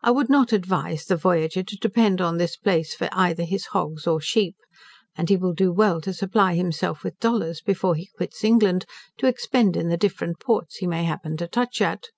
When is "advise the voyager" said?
0.52-1.64